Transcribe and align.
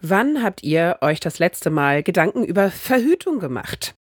Wann 0.00 0.42
habt 0.44 0.62
ihr 0.62 0.98
euch 1.00 1.18
das 1.18 1.40
letzte 1.40 1.70
Mal 1.70 2.04
Gedanken 2.04 2.44
über 2.44 2.70
Verhütung 2.70 3.40
gemacht? 3.40 3.96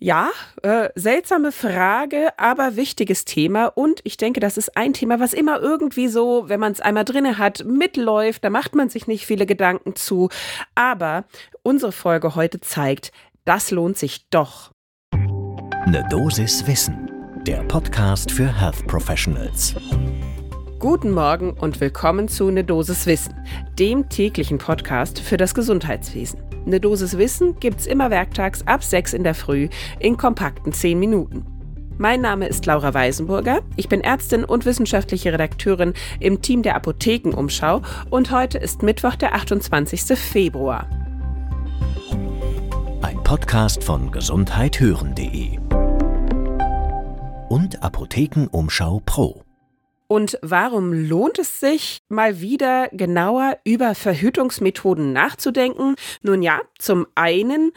Ja, 0.00 0.30
äh, 0.62 0.90
seltsame 0.94 1.50
Frage, 1.50 2.28
aber 2.38 2.76
wichtiges 2.76 3.24
Thema. 3.24 3.66
Und 3.66 4.00
ich 4.04 4.16
denke, 4.16 4.38
das 4.38 4.56
ist 4.56 4.76
ein 4.76 4.92
Thema, 4.92 5.18
was 5.18 5.32
immer 5.32 5.60
irgendwie 5.60 6.08
so, 6.08 6.48
wenn 6.48 6.60
man 6.60 6.72
es 6.72 6.80
einmal 6.80 7.04
drinne 7.04 7.38
hat, 7.38 7.64
mitläuft. 7.64 8.44
Da 8.44 8.50
macht 8.50 8.74
man 8.74 8.90
sich 8.90 9.06
nicht 9.06 9.26
viele 9.26 9.46
Gedanken 9.46 9.96
zu. 9.96 10.28
Aber 10.74 11.24
unsere 11.62 11.90
Folge 11.90 12.34
heute 12.36 12.60
zeigt, 12.60 13.10
das 13.44 13.70
lohnt 13.70 13.98
sich 13.98 14.28
doch. 14.28 14.70
Eine 15.12 16.06
Dosis 16.10 16.66
Wissen, 16.66 17.10
der 17.46 17.62
Podcast 17.64 18.30
für 18.30 18.46
Health 18.60 18.86
Professionals. 18.86 19.74
Guten 20.80 21.10
Morgen 21.10 21.54
und 21.54 21.80
willkommen 21.80 22.28
zu 22.28 22.52
Ne 22.52 22.62
Dosis 22.62 23.04
Wissen, 23.06 23.34
dem 23.80 24.08
täglichen 24.08 24.58
Podcast 24.58 25.18
für 25.18 25.36
das 25.36 25.52
Gesundheitswesen. 25.52 26.40
Ne 26.66 26.78
Dosis 26.78 27.18
Wissen 27.18 27.58
gibt's 27.58 27.84
immer 27.84 28.10
werktags 28.10 28.64
ab 28.64 28.84
6 28.84 29.14
in 29.14 29.24
der 29.24 29.34
Früh 29.34 29.68
in 29.98 30.16
kompakten 30.16 30.72
10 30.72 30.96
Minuten. 30.96 31.44
Mein 31.98 32.20
Name 32.20 32.46
ist 32.46 32.64
Laura 32.64 32.94
Weisenburger. 32.94 33.62
Ich 33.74 33.88
bin 33.88 34.02
Ärztin 34.02 34.44
und 34.44 34.66
wissenschaftliche 34.66 35.32
Redakteurin 35.32 35.94
im 36.20 36.42
Team 36.42 36.62
der 36.62 36.76
Apothekenumschau 36.76 37.82
und 38.10 38.30
heute 38.30 38.58
ist 38.58 38.84
Mittwoch, 38.84 39.16
der 39.16 39.34
28. 39.34 40.16
Februar. 40.16 40.88
Ein 43.02 43.20
Podcast 43.24 43.82
von 43.82 44.12
gesundheithören.de 44.12 45.58
und 47.48 47.82
Apothekenumschau 47.82 49.02
Pro. 49.04 49.42
Und 50.10 50.38
warum 50.40 50.94
lohnt 50.94 51.38
es 51.38 51.60
sich, 51.60 52.00
mal 52.08 52.40
wieder 52.40 52.88
genauer 52.92 53.58
über 53.64 53.94
Verhütungsmethoden 53.94 55.12
nachzudenken? 55.12 55.96
Nun 56.22 56.40
ja, 56.40 56.62
zum 56.78 57.06
einen 57.14 57.72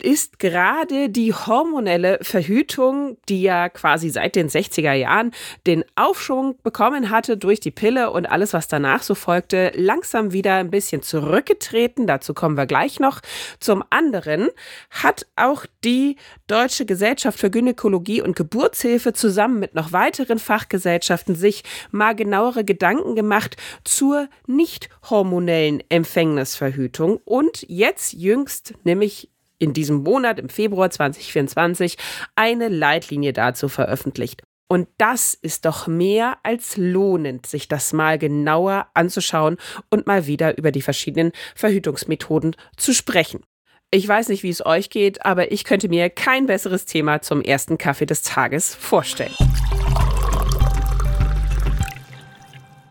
ist 0.00 0.38
gerade 0.38 1.10
die 1.10 1.34
hormonelle 1.34 2.18
Verhütung, 2.22 3.18
die 3.28 3.42
ja 3.42 3.68
quasi 3.68 4.08
seit 4.08 4.36
den 4.36 4.48
60er 4.48 4.94
Jahren 4.94 5.32
den 5.66 5.84
Aufschwung 5.96 6.56
bekommen 6.62 7.10
hatte 7.10 7.36
durch 7.36 7.60
die 7.60 7.70
Pille 7.70 8.10
und 8.10 8.24
alles, 8.24 8.54
was 8.54 8.68
danach 8.68 9.02
so 9.02 9.14
folgte, 9.14 9.70
langsam 9.74 10.32
wieder 10.32 10.54
ein 10.54 10.70
bisschen 10.70 11.02
zurückgetreten. 11.02 12.06
Dazu 12.06 12.32
kommen 12.32 12.56
wir 12.56 12.66
gleich 12.66 13.00
noch. 13.00 13.20
Zum 13.60 13.84
anderen 13.90 14.48
hat 14.90 15.26
auch 15.36 15.66
die 15.84 16.16
Deutsche 16.46 16.86
Gesellschaft 16.86 17.38
für 17.38 17.50
Gynäkologie 17.50 18.22
und 18.22 18.34
Geburtshilfe 18.34 19.12
zusammen 19.12 19.58
mit 19.58 19.74
noch 19.74 19.92
weiteren 19.92 20.38
Fachgesellschaften 20.38 21.34
sich 21.34 21.64
mal 21.90 22.14
genauere 22.14 22.64
Gedanken 22.64 23.14
gemacht 23.14 23.56
zur 23.84 24.28
nicht 24.46 24.88
hormonellen 25.08 25.82
Empfängnisverhütung 25.88 27.20
und 27.24 27.64
jetzt 27.68 28.12
jüngst, 28.12 28.74
nämlich 28.84 29.30
in 29.58 29.72
diesem 29.72 30.02
Monat, 30.02 30.38
im 30.38 30.48
Februar 30.48 30.90
2024, 30.90 31.96
eine 32.34 32.68
Leitlinie 32.68 33.32
dazu 33.32 33.68
veröffentlicht. 33.68 34.42
Und 34.68 34.88
das 34.98 35.34
ist 35.34 35.64
doch 35.64 35.86
mehr 35.86 36.38
als 36.42 36.76
lohnend, 36.76 37.46
sich 37.46 37.68
das 37.68 37.92
mal 37.92 38.18
genauer 38.18 38.88
anzuschauen 38.94 39.58
und 39.90 40.06
mal 40.06 40.26
wieder 40.26 40.58
über 40.58 40.72
die 40.72 40.82
verschiedenen 40.82 41.32
Verhütungsmethoden 41.54 42.56
zu 42.76 42.92
sprechen. 42.92 43.44
Ich 43.92 44.06
weiß 44.08 44.28
nicht, 44.28 44.42
wie 44.42 44.50
es 44.50 44.66
euch 44.66 44.90
geht, 44.90 45.24
aber 45.24 45.52
ich 45.52 45.62
könnte 45.62 45.88
mir 45.88 46.10
kein 46.10 46.46
besseres 46.46 46.84
Thema 46.84 47.22
zum 47.22 47.40
ersten 47.40 47.78
Kaffee 47.78 48.06
des 48.06 48.22
Tages 48.22 48.74
vorstellen. 48.74 49.34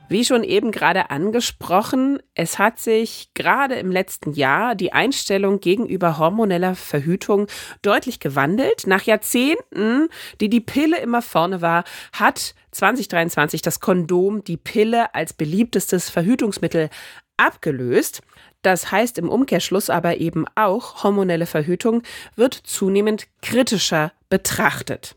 Wie 0.08 0.23
schon 0.23 0.44
eben 0.44 0.72
gerade 0.72 1.09
angesprochen, 1.09 2.20
es 2.36 2.59
hat 2.59 2.78
sich 2.78 3.30
gerade 3.34 3.75
im 3.75 3.92
letzten 3.92 4.34
Jahr 4.34 4.75
die 4.75 4.94
Einstellung 4.94 5.59
gegenüber 5.59 6.20
hormoneller 6.20 6.75
Verhütung 6.75 7.47
deutlich 7.81 8.20
gewandelt. 8.20 8.86
Nach 8.86 9.02
Jahrzehnten, 9.02 10.09
die 10.42 10.50
die 10.50 10.62
Pille 10.62 11.00
immer 11.00 11.23
vorne 11.23 11.62
war, 11.62 11.85
hat 12.13 12.53
2023 12.72 13.63
das 13.63 13.79
Kondom 13.79 14.44
die 14.44 14.57
Pille 14.57 15.16
als 15.16 15.34
beliebtestes 15.34 16.12
Verhütungsmittel 16.12 16.90
abgelöst. 17.38 18.22
Das 18.62 18.91
heißt 18.91 19.18
im 19.18 19.29
Umkehrschluss 19.29 19.90
aber 19.90 20.18
eben 20.18 20.46
auch, 20.53 21.03
hormonelle 21.03 21.47
Verhütung 21.47 22.03
wird 22.35 22.53
zunehmend 22.53 23.28
kritischer 23.41 24.12
betrachtet. 24.29 25.16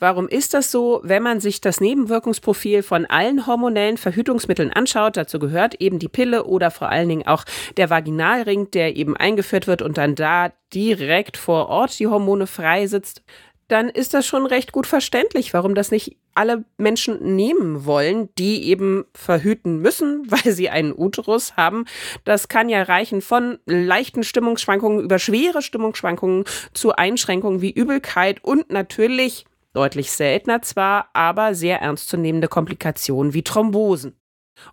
Warum 0.00 0.28
ist 0.28 0.54
das 0.54 0.70
so? 0.70 1.00
Wenn 1.04 1.22
man 1.22 1.40
sich 1.40 1.60
das 1.60 1.78
Nebenwirkungsprofil 1.80 2.82
von 2.82 3.04
allen 3.04 3.46
hormonellen 3.46 3.98
Verhütungsmitteln 3.98 4.72
anschaut, 4.72 5.18
dazu 5.18 5.38
gehört 5.38 5.74
eben 5.74 5.98
die 5.98 6.08
Pille 6.08 6.44
oder 6.44 6.70
vor 6.70 6.88
allen 6.88 7.10
Dingen 7.10 7.26
auch 7.26 7.44
der 7.76 7.90
Vaginalring, 7.90 8.70
der 8.70 8.96
eben 8.96 9.14
eingeführt 9.14 9.66
wird 9.66 9.82
und 9.82 9.98
dann 9.98 10.14
da 10.14 10.52
direkt 10.72 11.36
vor 11.36 11.68
Ort 11.68 11.98
die 11.98 12.06
Hormone 12.06 12.46
freisetzt, 12.46 13.22
dann 13.68 13.90
ist 13.90 14.14
das 14.14 14.26
schon 14.26 14.46
recht 14.46 14.72
gut 14.72 14.86
verständlich, 14.86 15.52
warum 15.52 15.74
das 15.74 15.90
nicht 15.90 16.16
alle 16.34 16.64
Menschen 16.78 17.36
nehmen 17.36 17.84
wollen, 17.84 18.30
die 18.36 18.64
eben 18.64 19.04
verhüten 19.14 19.80
müssen, 19.80 20.22
weil 20.30 20.52
sie 20.52 20.70
einen 20.70 20.94
Uterus 20.96 21.56
haben. 21.56 21.84
Das 22.24 22.48
kann 22.48 22.70
ja 22.70 22.82
reichen 22.82 23.20
von 23.20 23.58
leichten 23.66 24.22
Stimmungsschwankungen 24.22 25.04
über 25.04 25.18
schwere 25.18 25.60
Stimmungsschwankungen 25.60 26.44
zu 26.72 26.96
Einschränkungen 26.96 27.60
wie 27.60 27.70
Übelkeit 27.70 28.42
und 28.42 28.70
natürlich 28.70 29.44
Deutlich 29.72 30.10
seltener 30.10 30.62
zwar, 30.62 31.08
aber 31.12 31.54
sehr 31.54 31.80
ernstzunehmende 31.80 32.48
Komplikationen 32.48 33.34
wie 33.34 33.44
Thrombosen. 33.44 34.20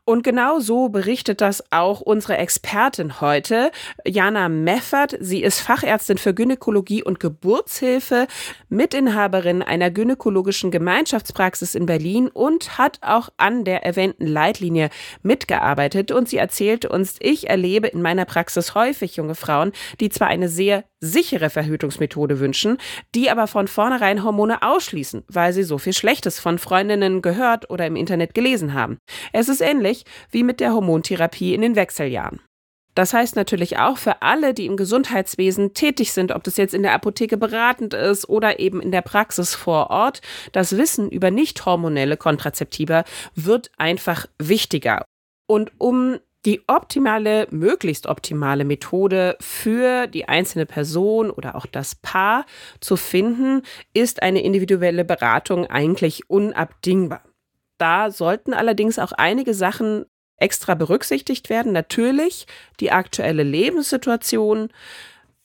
Und 0.03 0.23
genau 0.23 0.59
so 0.59 0.89
berichtet 0.89 1.41
das 1.41 1.63
auch 1.71 2.01
unsere 2.01 2.37
Expertin 2.37 3.21
heute, 3.21 3.71
Jana 4.05 4.49
Meffert. 4.49 5.15
Sie 5.19 5.41
ist 5.41 5.59
Fachärztin 5.59 6.17
für 6.17 6.33
Gynäkologie 6.33 7.03
und 7.03 7.19
Geburtshilfe, 7.19 8.27
Mitinhaberin 8.69 9.61
einer 9.61 9.91
gynäkologischen 9.91 10.71
Gemeinschaftspraxis 10.71 11.75
in 11.75 11.85
Berlin 11.85 12.27
und 12.27 12.77
hat 12.77 12.99
auch 13.01 13.29
an 13.37 13.63
der 13.63 13.83
erwähnten 13.83 14.27
Leitlinie 14.27 14.89
mitgearbeitet. 15.23 16.11
Und 16.11 16.29
sie 16.29 16.37
erzählte 16.37 16.89
uns, 16.89 17.15
ich 17.19 17.49
erlebe 17.49 17.87
in 17.87 18.01
meiner 18.01 18.25
Praxis 18.25 18.75
häufig 18.75 19.15
junge 19.15 19.35
Frauen, 19.35 19.71
die 19.99 20.09
zwar 20.09 20.27
eine 20.27 20.49
sehr 20.49 20.83
sichere 20.99 21.49
Verhütungsmethode 21.49 22.39
wünschen, 22.39 22.77
die 23.13 23.29
aber 23.29 23.47
von 23.47 23.67
vornherein 23.67 24.23
Hormone 24.23 24.61
ausschließen, 24.61 25.23
weil 25.27 25.53
sie 25.53 25.63
so 25.63 25.77
viel 25.77 25.93
Schlechtes 25.93 26.39
von 26.39 26.59
Freundinnen 26.59 27.21
gehört 27.21 27.69
oder 27.69 27.85
im 27.85 27.95
Internet 27.95 28.33
gelesen 28.33 28.73
haben. 28.73 28.97
Es 29.33 29.49
ist 29.49 29.61
ähnlich 29.61 30.05
wie 30.31 30.43
mit 30.43 30.59
der 30.59 30.73
Hormontherapie 30.73 31.53
in 31.53 31.61
den 31.61 31.75
Wechseljahren. 31.75 32.41
Das 32.97 33.13
heißt 33.13 33.35
natürlich 33.35 33.77
auch 33.77 33.99
für 33.99 34.23
alle, 34.23 34.55
die 34.55 34.65
im 34.65 34.75
Gesundheitswesen 34.75 35.75
tätig 35.75 36.13
sind, 36.13 36.31
ob 36.31 36.43
das 36.43 36.57
jetzt 36.57 36.73
in 36.73 36.81
der 36.81 36.93
Apotheke 36.93 37.37
beratend 37.37 37.93
ist 37.93 38.27
oder 38.27 38.59
eben 38.59 38.81
in 38.81 38.91
der 38.91 39.03
Praxis 39.03 39.53
vor 39.53 39.91
Ort, 39.91 40.21
das 40.51 40.75
Wissen 40.77 41.11
über 41.11 41.29
nicht 41.29 41.63
hormonelle 41.63 42.17
Kontrazeptiva 42.17 43.03
wird 43.35 43.69
einfach 43.77 44.25
wichtiger. 44.39 45.05
Und 45.47 45.71
um 45.77 46.17
die 46.45 46.61
optimale, 46.67 47.47
möglichst 47.51 48.07
optimale 48.07 48.63
Methode 48.63 49.37
für 49.39 50.07
die 50.07 50.27
einzelne 50.27 50.65
Person 50.65 51.29
oder 51.29 51.55
auch 51.55 51.65
das 51.65 51.95
Paar 51.95 52.45
zu 52.79 52.95
finden, 52.95 53.63
ist 53.93 54.21
eine 54.21 54.41
individuelle 54.41 55.03
Beratung 55.03 55.65
eigentlich 55.67 56.29
unabdingbar. 56.29 57.23
Da 57.77 58.11
sollten 58.11 58.53
allerdings 58.53 58.97
auch 58.97 59.11
einige 59.11 59.53
Sachen 59.53 60.05
extra 60.37 60.75
berücksichtigt 60.75 61.49
werden. 61.49 61.71
Natürlich 61.71 62.47
die 62.79 62.91
aktuelle 62.91 63.43
Lebenssituation, 63.43 64.69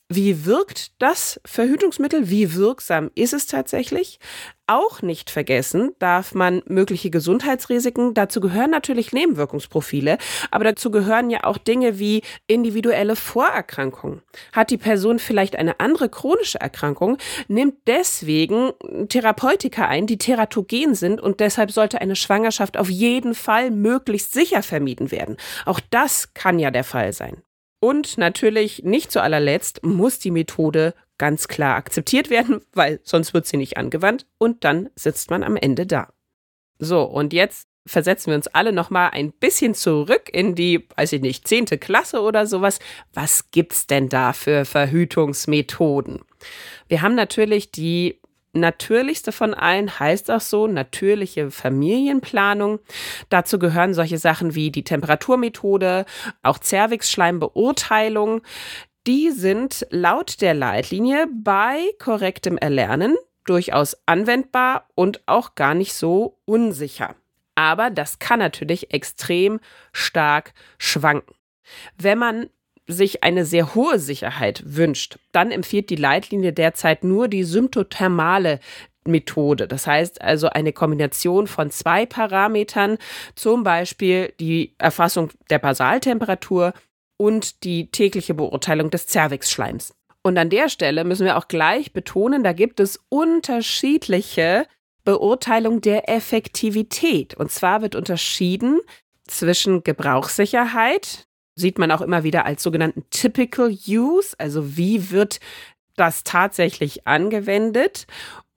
wie 0.09 0.45
wirkt 0.45 1.01
das 1.01 1.39
Verhütungsmittel? 1.45 2.29
Wie 2.29 2.53
wirksam 2.53 3.09
ist 3.15 3.33
es 3.33 3.47
tatsächlich? 3.47 4.19
Auch 4.67 5.01
nicht 5.01 5.29
vergessen 5.29 5.91
darf 5.99 6.33
man 6.33 6.61
mögliche 6.67 7.09
Gesundheitsrisiken. 7.09 8.13
Dazu 8.13 8.39
gehören 8.39 8.69
natürlich 8.69 9.11
Nebenwirkungsprofile, 9.11 10.17
aber 10.51 10.63
dazu 10.65 10.91
gehören 10.91 11.29
ja 11.29 11.43
auch 11.43 11.57
Dinge 11.57 11.99
wie 11.99 12.21
individuelle 12.47 13.15
Vorerkrankungen. 13.15 14.21
Hat 14.51 14.69
die 14.69 14.77
Person 14.77 15.19
vielleicht 15.19 15.55
eine 15.55 15.79
andere 15.79 16.09
chronische 16.09 16.61
Erkrankung, 16.61 17.17
nimmt 17.47 17.75
deswegen 17.87 18.71
Therapeutika 19.09 19.87
ein, 19.87 20.07
die 20.07 20.17
teratogen 20.17 20.95
sind 20.95 21.21
und 21.21 21.39
deshalb 21.39 21.71
sollte 21.71 21.99
eine 21.99 22.15
Schwangerschaft 22.15 22.77
auf 22.77 22.89
jeden 22.89 23.35
Fall 23.35 23.71
möglichst 23.71 24.33
sicher 24.33 24.63
vermieden 24.63 25.11
werden. 25.11 25.37
Auch 25.65 25.79
das 25.89 26.33
kann 26.33 26.59
ja 26.59 26.71
der 26.71 26.83
Fall 26.83 27.13
sein. 27.13 27.41
Und 27.83 28.17
natürlich 28.17 28.83
nicht 28.83 29.11
zu 29.11 29.21
allerletzt 29.21 29.83
muss 29.83 30.17
die 30.17 30.31
Methode 30.31 30.93
ganz 31.17 31.49
klar 31.49 31.75
akzeptiert 31.75 32.29
werden, 32.29 32.61
weil 32.73 33.01
sonst 33.03 33.33
wird 33.33 33.45
sie 33.45 33.57
nicht 33.57 33.75
angewandt 33.75 34.25
und 34.37 34.63
dann 34.63 34.89
sitzt 34.95 35.29
man 35.29 35.43
am 35.43 35.57
Ende 35.57 35.85
da. 35.85 36.13
So, 36.79 37.03
und 37.03 37.33
jetzt 37.33 37.67
versetzen 37.85 38.27
wir 38.27 38.35
uns 38.35 38.47
alle 38.47 38.71
noch 38.71 38.89
mal 38.89 39.09
ein 39.09 39.33
bisschen 39.33 39.75
zurück 39.75 40.29
in 40.31 40.55
die, 40.55 40.87
weiß 40.95 41.11
ich 41.11 41.21
nicht, 41.21 41.45
zehnte 41.45 41.77
Klasse 41.77 42.21
oder 42.21 42.47
sowas. 42.47 42.79
Was 43.11 43.51
gibt's 43.51 43.85
denn 43.85 44.07
da 44.07 44.31
für 44.31 44.63
Verhütungsmethoden? 44.63 46.21
Wir 46.87 47.01
haben 47.01 47.15
natürlich 47.15 47.69
die 47.69 48.21
natürlichste 48.53 49.31
von 49.31 49.53
allen 49.53 49.99
heißt 49.99 50.31
auch 50.31 50.41
so, 50.41 50.67
natürliche 50.67 51.51
Familienplanung. 51.51 52.79
Dazu 53.29 53.59
gehören 53.59 53.93
solche 53.93 54.17
Sachen 54.17 54.55
wie 54.55 54.71
die 54.71 54.83
Temperaturmethode, 54.83 56.05
auch 56.41 56.59
Zervixschleimbeurteilung. 56.59 58.41
Die 59.05 59.31
sind 59.31 59.85
laut 59.89 60.41
der 60.41 60.53
Leitlinie 60.53 61.27
bei 61.43 61.79
korrektem 61.99 62.57
Erlernen 62.57 63.17
durchaus 63.45 63.97
anwendbar 64.05 64.87
und 64.95 65.21
auch 65.25 65.55
gar 65.55 65.73
nicht 65.73 65.93
so 65.93 66.39
unsicher. 66.45 67.15
Aber 67.55 67.89
das 67.89 68.19
kann 68.19 68.39
natürlich 68.39 68.93
extrem 68.93 69.59
stark 69.91 70.53
schwanken. 70.77 71.35
Wenn 71.97 72.17
man 72.17 72.49
sich 72.87 73.23
eine 73.23 73.45
sehr 73.45 73.75
hohe 73.75 73.99
Sicherheit 73.99 74.63
wünscht, 74.65 75.17
dann 75.31 75.51
empfiehlt 75.51 75.89
die 75.89 75.95
Leitlinie 75.95 76.53
derzeit 76.53 77.03
nur 77.03 77.27
die 77.27 77.43
symptothermale 77.43 78.59
Methode. 79.05 79.67
Das 79.67 79.87
heißt 79.87 80.21
also 80.21 80.49
eine 80.49 80.73
Kombination 80.73 81.47
von 81.47 81.71
zwei 81.71 82.05
Parametern, 82.05 82.97
zum 83.35 83.63
Beispiel 83.63 84.33
die 84.39 84.75
Erfassung 84.77 85.29
der 85.49 85.59
Basaltemperatur 85.59 86.73
und 87.17 87.63
die 87.63 87.89
tägliche 87.91 88.33
Beurteilung 88.33 88.89
des 88.89 89.07
Zervixschleims. 89.07 89.93
Und 90.23 90.37
an 90.37 90.49
der 90.49 90.69
Stelle 90.69 91.03
müssen 91.03 91.25
wir 91.25 91.37
auch 91.37 91.47
gleich 91.47 91.91
betonen, 91.93 92.43
da 92.43 92.53
gibt 92.53 92.79
es 92.79 92.99
unterschiedliche 93.09 94.65
Beurteilung 95.03 95.81
der 95.81 96.09
Effektivität. 96.09 97.35
Und 97.35 97.51
zwar 97.51 97.81
wird 97.81 97.95
unterschieden 97.95 98.79
zwischen 99.27 99.83
Gebrauchssicherheit, 99.83 101.27
sieht 101.55 101.77
man 101.77 101.91
auch 101.91 102.01
immer 102.01 102.23
wieder 102.23 102.45
als 102.45 102.63
sogenannten 102.63 103.03
Typical 103.09 103.69
Use, 103.87 104.35
also 104.37 104.77
wie 104.77 105.11
wird 105.11 105.39
das 105.95 106.23
tatsächlich 106.23 107.07
angewendet, 107.07 108.07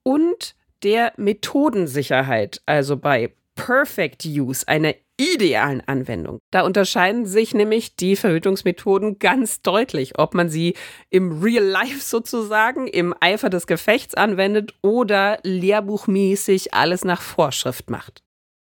und 0.03 0.55
der 0.83 1.13
Methodensicherheit, 1.17 2.63
also 2.67 2.97
bei 2.97 3.33
Perfect 3.57 4.25
Use, 4.25 4.69
einer 4.69 4.95
idealen 5.19 5.83
Anwendung. 5.87 6.39
Da 6.51 6.63
unterscheiden 6.63 7.27
sich 7.27 7.55
nämlich 7.55 7.97
die 7.97 8.17
Verhütungsmethoden 8.17 9.19
ganz 9.19 9.63
deutlich, 9.63 10.19
ob 10.19 10.35
man 10.35 10.51
sie 10.51 10.75
im 11.11 11.43
Real 11.43 11.65
Life 11.65 12.01
sozusagen, 12.01 12.87
im 12.87 13.15
Eifer 13.21 13.49
des 13.49 13.67
Gefechts 13.67 14.15
anwendet 14.15 14.75
oder 14.83 15.39
lehrbuchmäßig 15.43 16.75
alles 16.75 17.05
nach 17.05 17.23
Vorschrift 17.23 17.89
macht. 17.91 18.26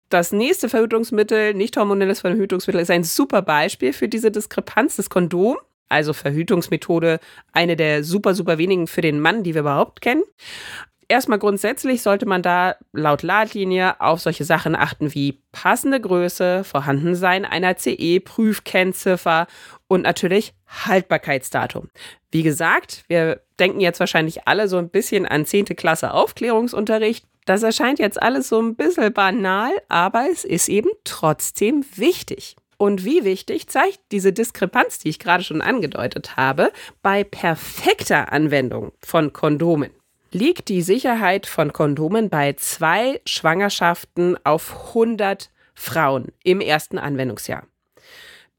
Das 0.09 0.31
nächste 0.31 0.69
Verhütungsmittel, 0.69 1.53
nicht 1.53 1.75
hormonelles 1.75 2.21
Verhütungsmittel, 2.21 2.81
ist 2.81 2.91
ein 2.91 3.03
super 3.03 3.41
Beispiel 3.41 3.91
für 3.91 4.07
diese 4.07 4.31
Diskrepanz, 4.31 4.95
das 4.95 5.09
Kondom. 5.09 5.57
Also 5.89 6.13
Verhütungsmethode, 6.13 7.19
eine 7.53 7.77
der 7.77 8.03
super, 8.03 8.33
super 8.33 8.57
wenigen 8.57 8.87
für 8.87 9.01
den 9.01 9.19
Mann, 9.21 9.43
die 9.43 9.53
wir 9.53 9.61
überhaupt 9.61 10.01
kennen. 10.01 10.23
Erstmal 11.09 11.39
grundsätzlich 11.39 12.01
sollte 12.01 12.25
man 12.25 12.41
da 12.41 12.75
laut 12.91 13.23
Leitlinie 13.23 14.01
auf 14.01 14.19
solche 14.19 14.43
Sachen 14.43 14.75
achten 14.75 15.13
wie 15.13 15.41
passende 15.53 16.01
Größe, 16.01 16.65
Vorhandensein 16.65 17.45
einer 17.45 17.77
CE-Prüfkennziffer 17.77 19.47
und 19.87 20.01
natürlich 20.01 20.53
Haltbarkeitsdatum. 20.67 21.89
Wie 22.29 22.43
gesagt, 22.43 23.05
wir 23.07 23.41
denken 23.57 23.79
jetzt 23.79 24.01
wahrscheinlich 24.01 24.49
alle 24.49 24.67
so 24.67 24.77
ein 24.77 24.89
bisschen 24.89 25.25
an 25.25 25.45
10. 25.45 25.65
Klasse 25.77 26.13
Aufklärungsunterricht. 26.13 27.25
Das 27.45 27.63
erscheint 27.63 27.99
jetzt 27.99 28.21
alles 28.21 28.49
so 28.49 28.61
ein 28.61 28.75
bisschen 28.75 29.13
banal, 29.13 29.71
aber 29.87 30.27
es 30.29 30.43
ist 30.43 30.67
eben 30.67 30.89
trotzdem 31.05 31.85
wichtig. 31.95 32.57
Und 32.75 33.05
wie 33.05 33.23
wichtig 33.23 33.67
zeigt 33.67 33.99
diese 34.11 34.33
Diskrepanz, 34.33 34.99
die 34.99 35.09
ich 35.09 35.19
gerade 35.19 35.43
schon 35.43 35.61
angedeutet 35.61 36.35
habe, 36.35 36.71
bei 37.01 37.23
perfekter 37.23 38.33
Anwendung 38.33 38.91
von 38.99 39.31
Kondomen 39.31 39.91
liegt 40.31 40.69
die 40.69 40.81
Sicherheit 40.81 41.45
von 41.45 41.73
Kondomen 41.73 42.29
bei 42.29 42.53
zwei 42.53 43.21
Schwangerschaften 43.25 44.37
auf 44.43 44.89
100 44.89 45.51
Frauen 45.73 46.31
im 46.43 46.61
ersten 46.61 46.97
Anwendungsjahr. 46.97 47.67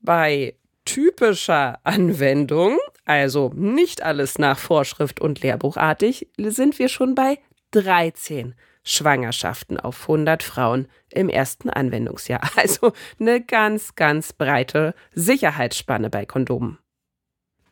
Bei 0.01 0.55
typischer 0.85 1.81
Anwendung, 1.85 2.79
also 3.05 3.51
nicht 3.55 4.03
alles 4.03 4.39
nach 4.39 4.59
Vorschrift 4.59 5.21
und 5.21 5.43
lehrbuchartig, 5.43 6.29
sind 6.39 6.79
wir 6.79 6.89
schon 6.89 7.15
bei 7.15 7.39
13 7.73 8.55
Schwangerschaften 8.85 9.79
auf 9.79 10.03
100 10.03 10.43
Frauen 10.43 10.89
im 11.11 11.29
ersten 11.29 11.69
Anwendungsjahr. 11.69 12.41
Also 12.57 12.93
eine 13.21 13.43
ganz, 13.43 13.95
ganz 13.97 14.33
breite 14.33 14.95
Sicherheitsspanne 15.13 16.09
bei 16.09 16.25
Kondomen. 16.25 16.79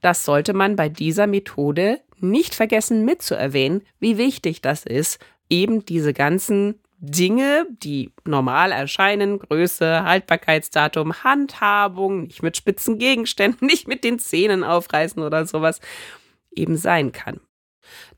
Das 0.03 0.25
sollte 0.25 0.53
man 0.53 0.77
bei 0.77 0.89
dieser 0.89 1.27
Methode 1.27 2.01
nicht 2.21 2.55
vergessen 2.55 3.05
mitzuerwähnen, 3.05 3.83
wie 3.99 4.19
wichtig 4.19 4.61
das 4.63 4.85
ist, 4.85 5.19
eben 5.49 5.85
diese 5.85 6.13
ganzen 6.13 6.81
Dinge, 6.99 7.67
die 7.71 8.13
normal 8.25 8.73
erscheinen, 8.73 9.39
Größe, 9.39 10.05
Haltbarkeitsdatum, 10.05 11.23
Handhabung, 11.25 12.23
nicht 12.25 12.43
mit 12.43 12.57
spitzen 12.57 12.99
Gegenständen, 12.99 13.67
nicht 13.67 13.87
mit 13.87 14.05
den 14.05 14.19
Zähnen 14.19 14.65
aufreißen 14.65 15.23
oder 15.23 15.47
sowas, 15.47 15.81
eben 16.55 16.77
sein 16.77 17.13
kann. 17.13 17.41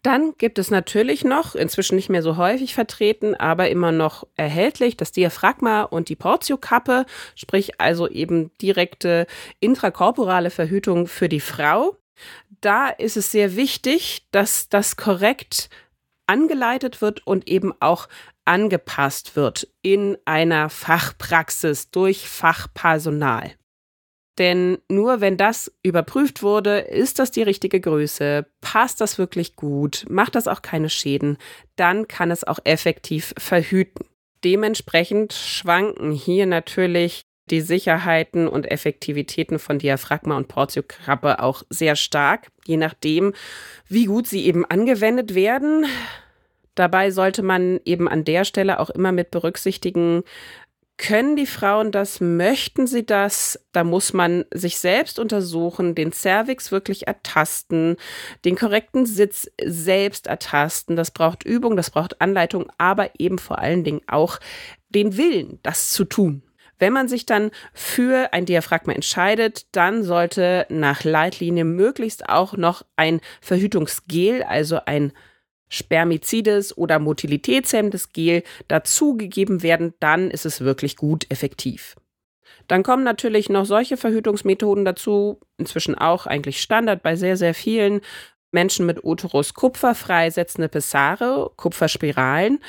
Dann 0.03 0.35
gibt 0.39 0.59
es 0.59 0.71
natürlich 0.71 1.25
noch, 1.25 1.55
inzwischen 1.55 1.97
nicht 1.97 2.09
mehr 2.09 2.23
so 2.23 2.37
häufig 2.37 2.75
vertreten, 2.75 3.35
aber 3.35 3.69
immer 3.69 3.93
noch 3.93 4.27
erhältlich, 4.37 4.97
das 4.97 5.13
Diaphragma 5.13 5.83
und 5.83 6.09
die 6.09 6.17
Portiokappe, 6.17 7.05
sprich 7.35 7.81
also 7.81 8.09
eben 8.09 8.51
direkte 8.59 9.27
intrakorporale 9.61 10.51
Verhütung 10.51 11.07
für 11.07 11.29
die 11.29 11.41
Frau. 11.41 11.97
Da 12.61 12.89
ist 12.89 13.17
es 13.17 13.31
sehr 13.31 13.57
wichtig, 13.57 14.27
dass 14.31 14.69
das 14.69 14.97
korrekt 14.97 15.71
angeleitet 16.27 17.01
wird 17.01 17.27
und 17.27 17.49
eben 17.49 17.73
auch 17.81 18.09
angepasst 18.45 19.37
wird 19.37 19.69
in 19.83 20.17
einer 20.25 20.71
Fachpraxis 20.71 21.91
durch 21.91 22.29
Fachpersonal. 22.29 23.53
Denn 24.39 24.79
nur 24.89 25.21
wenn 25.21 25.37
das 25.37 25.73
überprüft 25.83 26.43
wurde, 26.43 26.79
ist 26.79 27.19
das 27.19 27.33
die 27.33 27.43
richtige 27.43 27.81
Größe, 27.81 28.47
passt 28.61 29.01
das 29.01 29.19
wirklich 29.19 29.57
gut, 29.57 30.07
macht 30.09 30.37
das 30.37 30.47
auch 30.47 30.63
keine 30.63 30.89
Schäden, 30.89 31.39
dann 31.77 32.07
kann 32.07 32.31
es 32.31 32.45
auch 32.45 32.61
effektiv 32.65 33.35
verhüten. 33.37 34.07
Dementsprechend 34.45 35.33
schwanken 35.33 36.13
hier 36.13 36.47
natürlich 36.47 37.23
die 37.51 37.61
Sicherheiten 37.61 38.49
und 38.49 38.71
Effektivitäten 38.71 39.59
von 39.59 39.79
Diaphragma 39.79 40.37
und 40.37 40.49
Portiokappe 40.49 41.43
auch 41.43 41.63
sehr 41.71 41.97
stark, 41.97 42.49
je 42.67 42.77
nachdem, 42.77 43.33
wie 43.89 44.07
gut 44.07 44.27
sie 44.27 44.45
eben 44.47 44.65
angewendet 44.65 45.35
werden. 45.35 45.87
Dabei 46.75 47.11
sollte 47.11 47.43
man 47.43 47.81
eben 47.85 48.09
an 48.09 48.25
der 48.25 48.45
Stelle 48.45 48.79
auch 48.79 48.91
immer 48.91 49.13
mit 49.13 49.31
berücksichtigen, 49.31 50.23
können 50.99 51.37
die 51.37 51.47
Frauen 51.47 51.93
das? 51.93 52.21
Möchten 52.21 52.89
sie 52.89 53.07
das? 53.07 53.59
Da 53.71 53.85
muss 53.85 54.13
man 54.13 54.45
sich 54.53 54.79
selbst 54.79 55.21
untersuchen, 55.21 55.95
den 55.95 56.13
Cervix 56.13 56.73
wirklich 56.73 57.07
ertasten, 57.07 57.97
den 58.45 58.57
korrekten 58.57 59.07
Sitz 59.07 59.49
selbst 59.65 60.27
ertasten. 60.27 60.97
Das 60.97 61.13
braucht 61.13 61.45
Übung, 61.45 61.77
das 61.77 61.91
braucht 61.91 62.21
Anleitung, 62.21 62.67
aber 62.79 63.11
eben 63.19 63.39
vor 63.39 63.59
allen 63.59 63.85
Dingen 63.85 64.01
auch 64.09 64.41
den 64.89 65.17
Willen, 65.17 65.61
das 65.63 65.93
zu 65.93 66.05
tun. 66.05 66.43
Wenn 66.79 66.93
man 66.93 67.09
sich 67.09 67.27
dann 67.27 67.51
für 67.73 68.33
ein 68.33 68.47
Diaphragma 68.47 68.93
entscheidet, 68.93 69.67
dann 69.73 70.03
sollte 70.03 70.67
nach 70.69 71.05
Leitlinie 71.05 71.65
möglichst 71.65 72.29
auch 72.29 72.57
noch 72.57 72.85
ein 72.97 73.21
Verhütungsgel, 73.41 74.43
also 74.43 74.81
ein 74.87 75.13
Spermizides 75.69 76.77
oder 76.77 76.99
motilitätshemmendes 76.99 78.13
Gel 78.13 78.43
dazugegeben 78.69 79.63
werden, 79.63 79.95
dann 80.01 80.31
ist 80.31 80.47
es 80.47 80.63
wirklich 80.63 80.97
gut 80.97 81.27
effektiv. 81.31 81.97
Dann 82.69 82.83
kommen 82.83 83.05
natürlich 83.05 83.49
noch 83.49 83.65
solche 83.65 83.97
Verhütungsmethoden 83.97 84.85
dazu, 84.85 85.41
inzwischen 85.57 85.95
auch 85.95 86.27
eigentlich 86.27 86.61
Standard 86.61 87.03
bei 87.03 87.17
sehr, 87.17 87.37
sehr 87.37 87.55
vielen 87.55 88.01
Menschen 88.51 88.87
mit 88.87 89.05
Uterus 89.05 89.55
Kupfer 89.55 89.95
freisetzende 89.95 90.69
Pessare, 90.69 91.51
Kupferspiralen. 91.57 92.61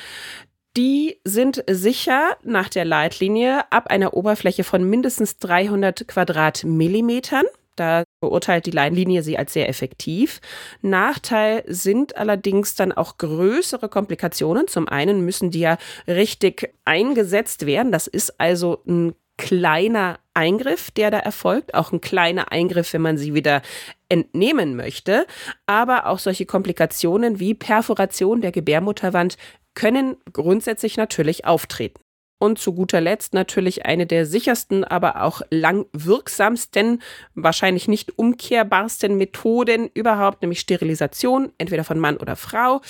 Die 0.76 1.18
sind 1.24 1.64
sicher 1.68 2.36
nach 2.44 2.68
der 2.68 2.84
Leitlinie 2.84 3.70
ab 3.72 3.88
einer 3.88 4.14
Oberfläche 4.14 4.62
von 4.62 4.88
mindestens 4.88 5.38
300 5.38 6.06
Quadratmillimetern. 6.06 7.44
Da 7.74 8.04
beurteilt 8.20 8.66
die 8.66 8.70
Leinlinie 8.70 9.22
sie 9.22 9.38
als 9.38 9.52
sehr 9.52 9.68
effektiv. 9.68 10.40
Nachteil 10.82 11.64
sind 11.66 12.16
allerdings 12.16 12.74
dann 12.74 12.92
auch 12.92 13.18
größere 13.18 13.88
Komplikationen. 13.88 14.68
Zum 14.68 14.86
einen 14.86 15.24
müssen 15.24 15.50
die 15.50 15.60
ja 15.60 15.78
richtig 16.06 16.72
eingesetzt 16.84 17.66
werden. 17.66 17.90
Das 17.90 18.06
ist 18.06 18.38
also 18.38 18.82
ein 18.86 19.14
kleiner 19.38 20.18
Eingriff, 20.34 20.90
der 20.90 21.10
da 21.10 21.18
erfolgt, 21.18 21.72
auch 21.72 21.92
ein 21.92 22.02
kleiner 22.02 22.52
Eingriff, 22.52 22.92
wenn 22.92 23.00
man 23.00 23.16
sie 23.16 23.32
wieder 23.32 23.62
entnehmen 24.10 24.76
möchte. 24.76 25.26
Aber 25.66 26.06
auch 26.06 26.18
solche 26.18 26.44
Komplikationen 26.44 27.40
wie 27.40 27.54
Perforation 27.54 28.42
der 28.42 28.52
Gebärmutterwand 28.52 29.38
können 29.74 30.16
grundsätzlich 30.32 30.96
natürlich 30.96 31.44
auftreten. 31.44 32.00
Und 32.42 32.58
zu 32.58 32.72
guter 32.72 33.02
Letzt 33.02 33.34
natürlich 33.34 33.84
eine 33.84 34.06
der 34.06 34.24
sichersten, 34.24 34.82
aber 34.82 35.22
auch 35.22 35.42
lang 35.50 35.84
wirksamsten, 35.92 37.02
wahrscheinlich 37.34 37.86
nicht 37.86 38.18
umkehrbarsten 38.18 39.18
Methoden 39.18 39.90
überhaupt, 39.92 40.40
nämlich 40.40 40.60
Sterilisation, 40.60 41.52
entweder 41.58 41.84
von 41.84 41.98
Mann 41.98 42.16
oder 42.16 42.36
Frau. 42.36 42.80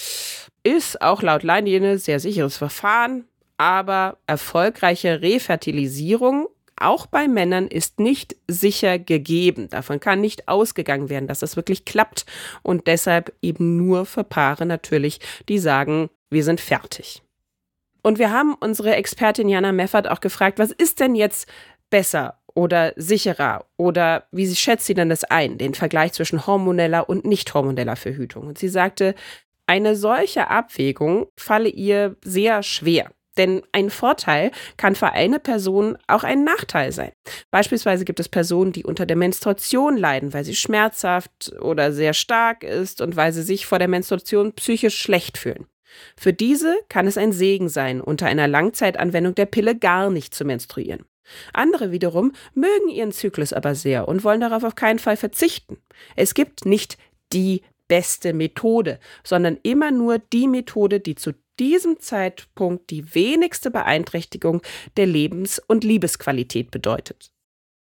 Ist 0.62 1.02
auch 1.02 1.22
laut 1.22 1.42
Leitlinie 1.42 1.98
sehr 1.98 2.20
sicheres 2.20 2.58
Verfahren, 2.58 3.24
aber 3.56 4.18
erfolgreiche 4.28 5.20
Refertilisierung 5.20 6.46
auch 6.80 7.06
bei 7.06 7.28
Männern 7.28 7.68
ist 7.68 8.00
nicht 8.00 8.36
sicher 8.48 8.98
gegeben. 8.98 9.68
Davon 9.68 10.00
kann 10.00 10.20
nicht 10.20 10.48
ausgegangen 10.48 11.10
werden, 11.10 11.28
dass 11.28 11.40
das 11.40 11.56
wirklich 11.56 11.84
klappt 11.84 12.24
und 12.62 12.86
deshalb 12.86 13.34
eben 13.42 13.76
nur 13.76 14.06
für 14.06 14.24
Paare 14.24 14.64
natürlich, 14.64 15.20
die 15.48 15.58
sagen, 15.58 16.08
wir 16.30 16.44
sind 16.44 16.60
fertig. 16.60 17.22
Und 18.02 18.18
wir 18.18 18.30
haben 18.30 18.54
unsere 18.54 18.94
Expertin 18.96 19.48
Jana 19.48 19.72
Meffert 19.72 20.08
auch 20.08 20.20
gefragt, 20.20 20.58
was 20.58 20.70
ist 20.70 21.00
denn 21.00 21.14
jetzt 21.14 21.48
besser 21.90 22.38
oder 22.54 22.92
sicherer 22.96 23.66
oder 23.76 24.26
wie 24.32 24.52
schätzt 24.54 24.86
sie 24.86 24.94
denn 24.94 25.10
das 25.10 25.24
ein, 25.24 25.58
den 25.58 25.74
Vergleich 25.74 26.12
zwischen 26.12 26.46
hormoneller 26.46 27.08
und 27.08 27.24
nicht 27.24 27.52
hormoneller 27.52 27.96
Verhütung? 27.96 28.46
Und 28.46 28.58
sie 28.58 28.68
sagte, 28.68 29.14
eine 29.66 29.94
solche 29.94 30.48
Abwägung 30.50 31.28
falle 31.36 31.68
ihr 31.68 32.16
sehr 32.24 32.62
schwer. 32.62 33.10
Denn 33.36 33.62
ein 33.72 33.90
Vorteil 33.90 34.50
kann 34.76 34.96
für 34.96 35.12
eine 35.12 35.38
Person 35.38 35.96
auch 36.08 36.24
ein 36.24 36.42
Nachteil 36.42 36.90
sein. 36.90 37.12
Beispielsweise 37.52 38.04
gibt 38.04 38.18
es 38.18 38.28
Personen, 38.28 38.72
die 38.72 38.84
unter 38.84 39.06
der 39.06 39.16
Menstruation 39.16 39.96
leiden, 39.96 40.34
weil 40.34 40.44
sie 40.44 40.56
schmerzhaft 40.56 41.52
oder 41.60 41.92
sehr 41.92 42.12
stark 42.12 42.64
ist 42.64 43.00
und 43.00 43.14
weil 43.14 43.32
sie 43.32 43.42
sich 43.42 43.66
vor 43.66 43.78
der 43.78 43.88
Menstruation 43.88 44.52
psychisch 44.54 44.96
schlecht 45.00 45.38
fühlen. 45.38 45.66
Für 46.16 46.32
diese 46.32 46.76
kann 46.88 47.06
es 47.06 47.18
ein 47.18 47.32
Segen 47.32 47.68
sein, 47.68 48.00
unter 48.00 48.26
einer 48.26 48.48
Langzeitanwendung 48.48 49.34
der 49.34 49.46
Pille 49.46 49.76
gar 49.76 50.10
nicht 50.10 50.34
zu 50.34 50.44
menstruieren. 50.44 51.04
Andere 51.52 51.92
wiederum 51.92 52.32
mögen 52.54 52.88
ihren 52.88 53.12
Zyklus 53.12 53.52
aber 53.52 53.74
sehr 53.74 54.08
und 54.08 54.24
wollen 54.24 54.40
darauf 54.40 54.64
auf 54.64 54.74
keinen 54.74 54.98
Fall 54.98 55.16
verzichten. 55.16 55.78
Es 56.16 56.34
gibt 56.34 56.64
nicht 56.64 56.98
die 57.32 57.62
beste 57.88 58.32
Methode, 58.32 58.98
sondern 59.24 59.58
immer 59.62 59.90
nur 59.90 60.18
die 60.18 60.48
Methode, 60.48 61.00
die 61.00 61.14
zu 61.14 61.32
diesem 61.58 62.00
Zeitpunkt 62.00 62.90
die 62.90 63.14
wenigste 63.14 63.70
Beeinträchtigung 63.70 64.62
der 64.96 65.06
Lebens- 65.06 65.58
und 65.58 65.84
Liebesqualität 65.84 66.70
bedeutet. 66.70 67.32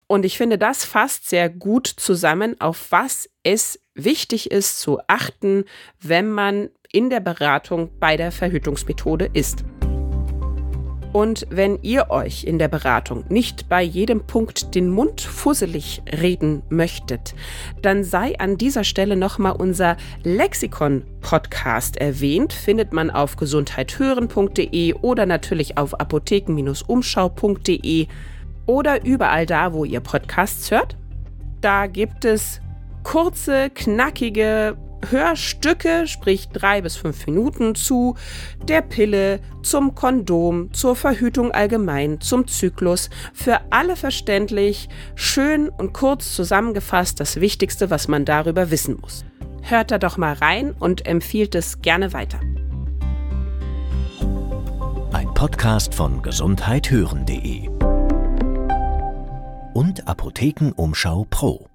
Und 0.08 0.24
ich 0.24 0.38
finde, 0.38 0.56
das 0.56 0.84
fasst 0.84 1.28
sehr 1.28 1.50
gut 1.50 1.86
zusammen, 1.86 2.60
auf 2.60 2.90
was 2.90 3.28
es 3.42 3.80
wichtig 3.94 4.50
ist 4.50 4.80
zu 4.80 5.00
achten, 5.08 5.64
wenn 6.00 6.30
man 6.30 6.70
in 6.96 7.10
der 7.10 7.20
Beratung 7.20 7.90
bei 8.00 8.16
der 8.16 8.32
Verhütungsmethode 8.32 9.28
ist. 9.34 9.66
Und 11.12 11.46
wenn 11.50 11.78
ihr 11.82 12.08
euch 12.08 12.44
in 12.44 12.58
der 12.58 12.68
Beratung 12.68 13.22
nicht 13.28 13.68
bei 13.68 13.82
jedem 13.82 14.26
Punkt 14.26 14.74
den 14.74 14.88
Mund 14.88 15.20
fusselig 15.20 16.00
reden 16.10 16.62
möchtet, 16.70 17.34
dann 17.82 18.02
sei 18.02 18.38
an 18.38 18.56
dieser 18.56 18.82
Stelle 18.82 19.14
nochmal 19.14 19.52
unser 19.52 19.98
Lexikon-Podcast 20.24 21.98
erwähnt. 21.98 22.54
Findet 22.54 22.94
man 22.94 23.10
auf 23.10 23.36
gesundheithören.de 23.36 24.94
oder 24.94 25.26
natürlich 25.26 25.76
auf 25.76 26.00
apotheken-umschau.de 26.00 28.06
oder 28.64 29.04
überall 29.04 29.44
da, 29.44 29.74
wo 29.74 29.84
ihr 29.84 30.00
Podcasts 30.00 30.70
hört. 30.70 30.96
Da 31.60 31.88
gibt 31.88 32.24
es 32.24 32.62
kurze, 33.02 33.68
knackige 33.68 34.78
Hörstücke, 35.10 36.06
sprich 36.06 36.48
drei 36.48 36.80
bis 36.80 36.96
fünf 36.96 37.26
Minuten 37.26 37.74
zu 37.74 38.16
der 38.68 38.82
Pille, 38.82 39.40
zum 39.62 39.94
Kondom, 39.94 40.72
zur 40.72 40.96
Verhütung 40.96 41.52
allgemein, 41.52 42.20
zum 42.20 42.46
Zyklus. 42.46 43.10
Für 43.32 43.60
alle 43.70 43.96
verständlich, 43.96 44.88
schön 45.14 45.68
und 45.68 45.92
kurz 45.92 46.34
zusammengefasst 46.34 47.20
das 47.20 47.40
Wichtigste, 47.40 47.90
was 47.90 48.08
man 48.08 48.24
darüber 48.24 48.70
wissen 48.70 48.98
muss. 49.00 49.24
Hört 49.62 49.90
da 49.90 49.98
doch 49.98 50.16
mal 50.16 50.34
rein 50.34 50.74
und 50.78 51.06
empfiehlt 51.06 51.54
es 51.54 51.82
gerne 51.82 52.12
weiter. 52.12 52.40
Ein 55.12 55.32
Podcast 55.34 55.94
von 55.94 56.22
gesundheithören.de 56.22 57.68
und 59.74 60.08
Apothekenumschau 60.08 61.26
Pro. 61.28 61.68